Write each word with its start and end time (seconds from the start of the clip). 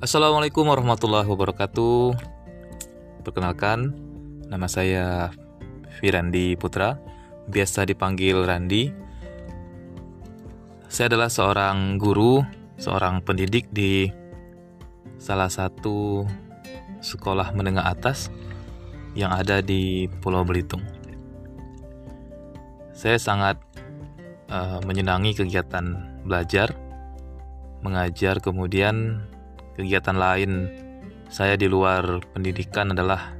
Assalamualaikum 0.00 0.64
warahmatullahi 0.64 1.28
wabarakatuh. 1.28 2.16
Perkenalkan, 3.20 3.92
nama 4.48 4.64
saya 4.64 5.28
Firandi 6.00 6.56
Putra, 6.56 6.96
biasa 7.44 7.84
dipanggil 7.84 8.40
Randi. 8.40 8.88
Saya 10.88 11.12
adalah 11.12 11.28
seorang 11.28 12.00
guru, 12.00 12.40
seorang 12.80 13.20
pendidik 13.20 13.68
di 13.76 14.08
salah 15.20 15.52
satu 15.52 16.24
sekolah 17.04 17.52
menengah 17.52 17.84
atas 17.84 18.32
yang 19.12 19.36
ada 19.36 19.60
di 19.60 20.08
Pulau 20.24 20.48
Belitung. 20.48 20.80
Saya 22.96 23.20
sangat 23.20 23.60
uh, 24.48 24.80
menyenangi 24.80 25.36
kegiatan 25.36 26.16
belajar, 26.24 26.72
mengajar, 27.84 28.40
kemudian 28.40 29.28
kegiatan 29.78 30.16
lain 30.16 30.70
saya 31.30 31.54
di 31.54 31.70
luar 31.70 32.22
pendidikan 32.34 32.90
adalah 32.90 33.34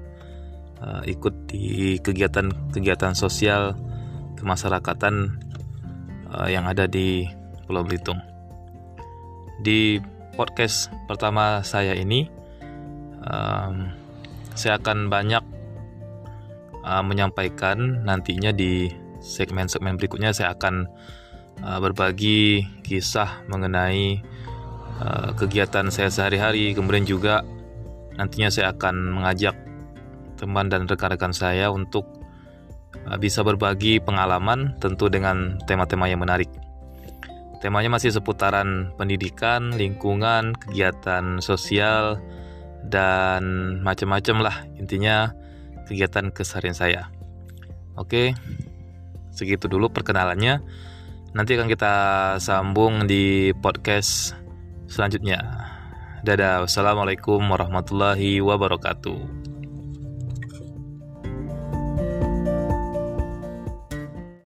uh, 0.79 1.03
ikut 1.05 1.51
di 1.51 1.99
kegiatan-kegiatan 1.99 3.19
sosial 3.19 3.75
kemasyarakatan 4.39 5.37
uh, 6.31 6.49
yang 6.49 6.65
ada 6.71 6.87
di 6.87 7.27
Pulau 7.67 7.83
Belitung. 7.83 8.19
Di 9.61 10.01
podcast 10.39 10.89
pertama 11.05 11.61
saya 11.67 11.93
ini, 11.93 12.31
um, 13.27 13.93
saya 14.57 14.81
akan 14.81 15.13
banyak 15.13 15.45
uh, 16.87 17.03
menyampaikan 17.05 18.07
nantinya 18.07 18.55
di 18.55 18.89
segmen-segmen 19.21 20.01
berikutnya 20.01 20.33
saya 20.33 20.57
akan 20.57 20.89
uh, 21.61 21.79
berbagi 21.79 22.65
kisah 22.81 23.45
mengenai 23.53 24.25
Eh, 25.01 25.31
kegiatan 25.33 25.89
saya 25.89 26.13
sehari-hari. 26.13 26.77
Kemudian 26.77 27.09
juga 27.09 27.41
nantinya 28.21 28.53
saya 28.53 28.77
akan 28.77 29.17
mengajak 29.17 29.57
teman 30.37 30.69
dan 30.69 30.85
rekan-rekan 30.85 31.33
saya 31.33 31.73
untuk 31.73 32.05
uh, 33.09 33.17
bisa 33.21 33.45
berbagi 33.45 34.01
pengalaman 34.01 34.77
tentu 34.81 35.09
dengan 35.09 35.57
tema-tema 35.65 36.09
yang 36.09 36.21
menarik. 36.21 36.49
Temanya 37.61 37.93
masih 37.93 38.13
seputaran 38.13 38.93
pendidikan, 38.97 39.77
lingkungan, 39.77 40.57
kegiatan 40.57 41.45
sosial 41.45 42.17
dan 42.89 43.77
macam-macam 43.85 44.37
lah 44.49 44.57
intinya 44.81 45.33
kegiatan 45.89 46.33
keseharian 46.33 46.77
saya. 46.77 47.13
Oke, 48.01 48.33
segitu 49.33 49.69
dulu 49.69 49.93
perkenalannya. 49.93 50.65
Nanti 51.37 51.57
akan 51.57 51.69
kita 51.69 51.95
sambung 52.41 53.05
di 53.05 53.53
podcast 53.61 54.41
selanjutnya. 54.91 55.39
Dadah, 56.21 56.67
wassalamualaikum 56.67 57.41
warahmatullahi 57.41 58.43
wabarakatuh. 58.45 59.50